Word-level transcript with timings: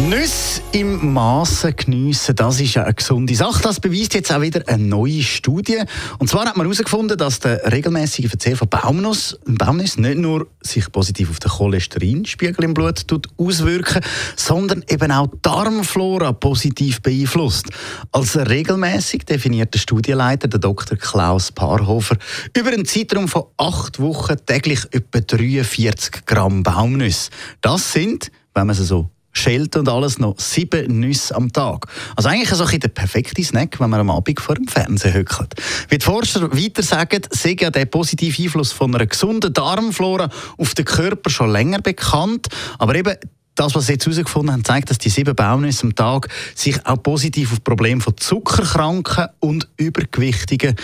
Nüsse 0.00 0.60
im 0.72 1.12
Massen 1.12 1.74
geniessen, 1.76 2.34
das 2.34 2.60
ist 2.60 2.76
eine 2.76 2.92
gesunde 2.92 3.34
Sache. 3.36 3.62
Das 3.62 3.78
beweist 3.78 4.14
jetzt 4.14 4.32
auch 4.32 4.40
wieder 4.40 4.62
eine 4.66 4.82
neue 4.82 5.22
Studie. 5.22 5.78
Und 6.18 6.28
zwar 6.28 6.46
hat 6.46 6.56
man 6.56 6.66
herausgefunden, 6.66 7.16
dass 7.16 7.38
der 7.38 7.72
regelmäßige 7.72 8.28
Verzehr 8.28 8.56
von 8.56 8.68
Baumnuss, 8.68 9.38
Baumnuss 9.46 9.96
nicht 9.96 10.18
nur 10.18 10.48
sich 10.60 10.90
positiv 10.90 11.30
auf 11.30 11.38
den 11.38 11.50
Cholesterinspiegel 11.52 12.64
im 12.64 12.74
Blut 12.74 13.06
tut 13.06 13.28
auswirken, 13.36 14.02
sondern 14.34 14.84
eben 14.88 15.12
auch 15.12 15.28
die 15.28 15.38
Darmflora 15.42 16.32
positiv 16.32 17.00
beeinflusst. 17.00 17.66
Als 18.10 18.36
regelmäßig 18.36 19.24
definiert 19.24 19.74
der 19.74 19.78
Studienleiter, 19.78 20.48
der 20.48 20.58
Dr. 20.58 20.98
Klaus 20.98 21.52
Paarhofer, 21.52 22.16
über 22.56 22.70
einen 22.70 22.84
Zeitraum 22.84 23.28
von 23.28 23.44
acht 23.56 24.00
Wochen 24.00 24.36
täglich 24.44 24.80
etwa 24.90 25.20
43 25.20 26.26
Gramm 26.26 26.64
Baumnüsse. 26.64 27.30
Das 27.60 27.92
sind, 27.92 28.32
wenn 28.54 28.66
man 28.66 28.74
sie 28.74 28.84
so 28.84 29.13
Schelte 29.34 29.80
und 29.80 29.88
alles 29.88 30.18
noch 30.18 30.38
sieben 30.38 31.00
Nüsse 31.00 31.34
am 31.34 31.52
Tag. 31.52 31.86
Also 32.16 32.28
eigentlich 32.28 32.48
so 32.48 32.64
ein 32.64 32.80
der 32.80 32.88
perfekte 32.88 33.42
Snack, 33.42 33.80
wenn 33.80 33.90
man 33.90 34.00
am 34.00 34.10
Abend 34.10 34.40
vor 34.40 34.54
dem 34.54 34.68
Fernsehen 34.68 35.14
hückelt. 35.14 35.54
Wie 35.88 35.98
die 35.98 36.04
Forscher 36.04 36.50
weiter 36.52 36.82
sagen, 36.82 37.22
sei 37.30 37.56
ja 37.58 37.70
der 37.70 37.86
positive 37.86 38.42
Einfluss 38.42 38.72
von 38.72 38.94
einer 38.94 39.06
gesunden 39.06 39.52
Darmflora 39.52 40.30
auf 40.56 40.74
den 40.74 40.84
Körper 40.84 41.30
schon 41.30 41.50
länger 41.50 41.80
bekannt, 41.80 42.48
aber 42.78 42.94
eben 42.94 43.16
das, 43.54 43.74
was 43.74 43.86
sie 43.86 43.92
jetzt 43.92 44.06
herausgefunden 44.06 44.52
haben, 44.52 44.64
zeigt, 44.64 44.90
dass 44.90 44.98
die 44.98 45.08
sieben 45.08 45.34
Baumnüsse 45.34 45.84
am 45.84 45.94
Tag 45.94 46.28
sich 46.54 46.84
auch 46.86 47.02
positiv 47.02 47.52
auf 47.52 47.62
Probleme 47.62 48.00
von 48.00 48.16
Zuckerkranken 48.16 49.28
und 49.40 49.68
Übergewichtigen 49.76 50.76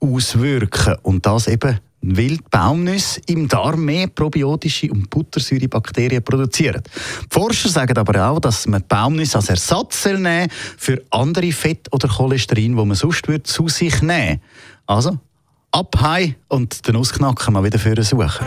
auswirken. 0.00 0.96
Und 1.02 1.26
das 1.26 1.48
eben 1.48 1.80
weil 2.02 2.38
im 3.26 3.48
Darm 3.48 3.84
mehr 3.84 4.08
probiotische 4.08 4.90
und 4.90 5.08
Buttersäurebakterien 5.08 6.22
produzieren. 6.22 6.82
Die 6.84 7.26
Forscher 7.30 7.68
sagen 7.68 7.96
aber 7.96 8.28
auch, 8.28 8.40
dass 8.40 8.66
man 8.66 8.84
Baumnüsse 8.86 9.38
als 9.38 9.48
Ersatz 9.48 10.04
nehmen 10.04 10.48
für 10.76 11.02
andere 11.10 11.52
Fett 11.52 11.88
oder 11.92 12.08
Cholesterin, 12.08 12.76
die 12.76 12.84
man 12.84 12.94
sonst 12.94 13.26
würde, 13.28 13.44
zu 13.44 13.68
sich 13.68 14.02
nehmen 14.02 14.40
Also, 14.86 15.18
ab 15.70 16.00
und 16.48 16.86
den 16.86 16.94
Nussknacken 16.94 17.54
mal 17.54 17.64
wieder 17.64 17.78
für 17.78 18.02
suchen. 18.02 18.46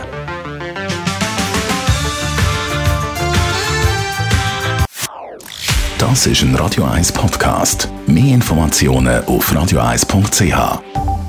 Das 5.98 6.26
ist 6.26 6.42
ein 6.42 6.54
Radio 6.54 6.84
1 6.84 7.10
Podcast. 7.12 7.88
Mehr 8.06 8.34
Informationen 8.34 9.24
auf 9.24 9.50
radio1.ch. 9.50 11.25